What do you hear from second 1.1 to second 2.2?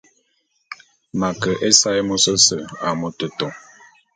M'a ke ésaé